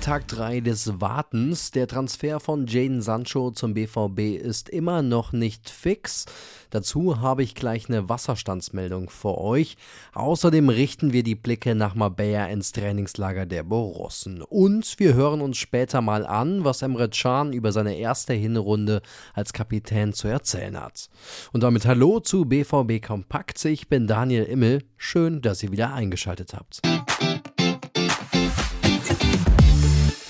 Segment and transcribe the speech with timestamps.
[0.00, 1.72] Tag 3 des Wartens.
[1.72, 6.24] Der Transfer von Jaden Sancho zum BVB ist immer noch nicht fix.
[6.70, 9.76] Dazu habe ich gleich eine Wasserstandsmeldung für euch.
[10.14, 14.40] Außerdem richten wir die Blicke nach Marbella ins Trainingslager der Borussen.
[14.40, 19.02] Und wir hören uns später mal an, was Emre Can über seine erste Hinrunde
[19.34, 21.10] als Kapitän zu erzählen hat.
[21.52, 23.62] Und damit hallo zu BVB Kompakt.
[23.66, 24.82] Ich bin Daniel Immel.
[24.96, 26.80] Schön, dass ihr wieder eingeschaltet habt.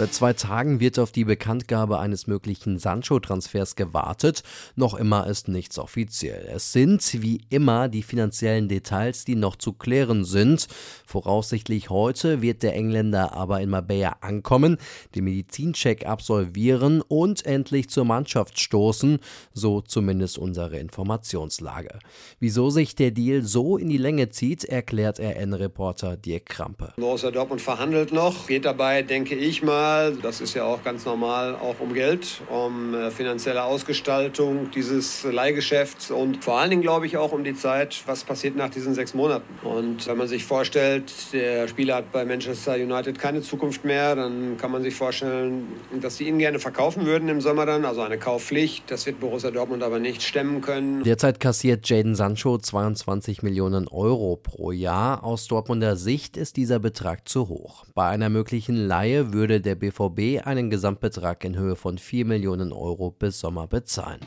[0.01, 4.43] Seit zwei Tagen wird auf die Bekanntgabe eines möglichen Sancho-Transfers gewartet.
[4.75, 6.49] Noch immer ist nichts offiziell.
[6.51, 10.69] Es sind wie immer die finanziellen Details, die noch zu klären sind.
[11.05, 14.79] Voraussichtlich heute wird der Engländer aber in Marbella ankommen,
[15.15, 19.19] den Medizincheck absolvieren und endlich zur Mannschaft stoßen,
[19.53, 21.99] so zumindest unsere Informationslage.
[22.39, 26.95] Wieso sich der Deal so in die Länge zieht, erklärt RN-Reporter Dirk Krampe.
[26.97, 31.05] Borussia Dortmund verhandelt noch, geht dabei, denke ich mal, Mal, das ist ja auch ganz
[31.05, 37.07] normal, auch um Geld, um äh, finanzielle Ausgestaltung dieses Leihgeschäfts und vor allen Dingen, glaube
[37.07, 39.53] ich, auch um die Zeit, was passiert nach diesen sechs Monaten.
[39.67, 44.59] Und wenn man sich vorstellt, der Spieler hat bei Manchester United keine Zukunft mehr, dann
[44.59, 45.67] kann man sich vorstellen,
[46.01, 48.89] dass sie ihn gerne verkaufen würden im Sommer dann, also eine Kaufpflicht.
[48.93, 51.03] Das wird Borussia Dortmund aber nicht stemmen können.
[51.03, 55.25] Derzeit kassiert Jaden Sancho 22 Millionen Euro pro Jahr.
[55.25, 57.87] Aus Dortmunder Sicht ist dieser Betrag zu hoch.
[57.95, 63.11] Bei einer möglichen Leihe würde der BVB einen Gesamtbetrag in Höhe von 4 Millionen Euro
[63.11, 64.21] bis Sommer bezahlen.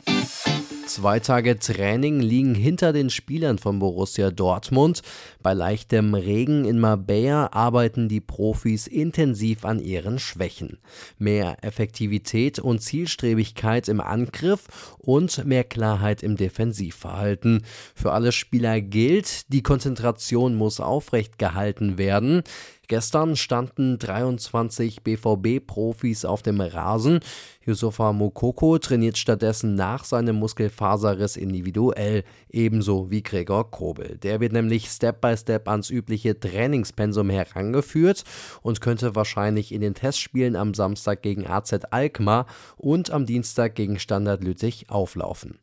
[0.86, 5.00] Zwei Tage Training liegen hinter den Spielern von Borussia Dortmund.
[5.42, 10.78] Bei leichtem Regen in Marbella arbeiten die Profis intensiv an ihren Schwächen.
[11.18, 14.66] Mehr Effektivität und Zielstrebigkeit im Angriff
[14.98, 17.64] und mehr Klarheit im Defensivverhalten.
[17.94, 22.42] Für alle Spieler gilt, die Konzentration muss aufrecht gehalten werden.
[22.86, 27.20] Gestern standen 23 BVB-Profis auf dem Rasen.
[27.66, 34.18] Yusufa Mokoko trainiert stattdessen nach seinem Muskelfaserriss individuell, ebenso wie Gregor Kobel.
[34.18, 38.24] Der wird nämlich Step by Step ans übliche Trainingspensum herangeführt
[38.62, 42.46] und könnte wahrscheinlich in den Testspielen am Samstag gegen AZ Alkmaar
[42.76, 45.58] und am Dienstag gegen Standard Lüttich auflaufen.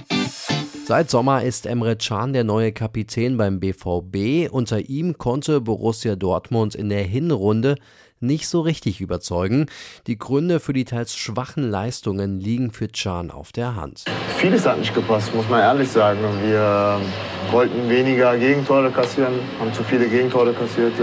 [0.83, 4.51] Seit Sommer ist Emre Can der neue Kapitän beim BVB.
[4.51, 7.75] Unter ihm konnte Borussia Dortmund in der Hinrunde
[8.19, 9.67] nicht so richtig überzeugen.
[10.07, 14.05] Die Gründe für die teils schwachen Leistungen liegen für Can auf der Hand.
[14.37, 16.19] Vieles hat nicht gepasst, muss man ehrlich sagen.
[16.43, 16.99] Wir
[17.51, 20.93] wollten weniger Gegentore kassieren, haben zu viele Gegentore kassiert.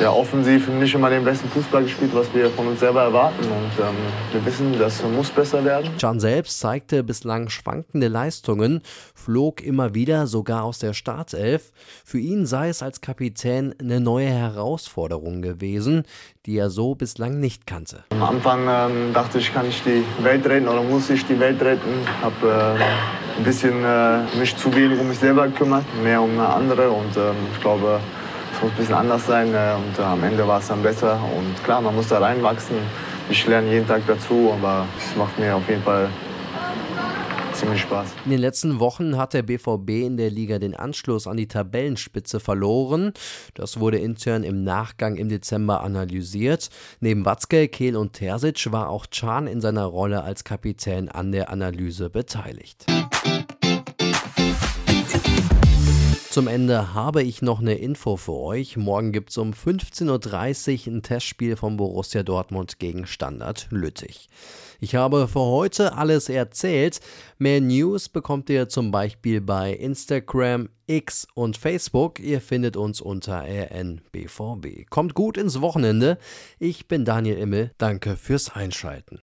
[0.00, 3.42] Ja, offensiv nicht immer den besten Fußball gespielt, was wir von uns selber erwarten.
[3.42, 3.96] Und ähm,
[4.30, 5.90] wir wissen, das muss besser werden.
[5.98, 8.82] Can selbst zeigte bislang schwankende Leistungen,
[9.16, 11.72] flog immer wieder sogar aus der Startelf.
[12.04, 16.04] Für ihn sei es als Kapitän eine neue Herausforderung gewesen,
[16.46, 18.04] die er so bislang nicht kannte.
[18.10, 21.60] Am Anfang ähm, dachte ich, kann ich die Welt retten oder muss ich die Welt
[21.60, 22.06] retten.
[22.22, 26.88] Habe äh, ein bisschen äh, mich zu wenig um mich selber gekümmert, mehr um andere.
[26.88, 27.98] Und ähm, ich glaube,
[28.62, 31.20] muss ein bisschen anders sein äh, und äh, am Ende war es dann besser.
[31.36, 32.76] Und klar, man muss da reinwachsen.
[33.30, 36.08] Ich lerne jeden Tag dazu, aber es macht mir auf jeden Fall
[37.58, 38.08] ziemlich Spaß.
[38.24, 42.40] In den letzten Wochen hat der BVB in der Liga den Anschluss an die Tabellenspitze
[42.40, 43.12] verloren.
[43.54, 46.70] Das wurde intern im Nachgang im Dezember analysiert.
[47.00, 51.50] Neben Watzke, Kehl und Terzic war auch Can in seiner Rolle als Kapitän an der
[51.50, 52.86] Analyse beteiligt.
[56.38, 58.76] Zum Ende habe ich noch eine Info für euch.
[58.76, 64.28] Morgen gibt es um 15.30 Uhr ein Testspiel von Borussia Dortmund gegen Standard Lüttich.
[64.78, 67.00] Ich habe für heute alles erzählt.
[67.38, 72.20] Mehr News bekommt ihr zum Beispiel bei Instagram, X und Facebook.
[72.20, 74.86] Ihr findet uns unter rnbvb.
[74.90, 76.18] Kommt gut ins Wochenende.
[76.60, 77.72] Ich bin Daniel Immel.
[77.78, 79.18] Danke fürs Einschalten.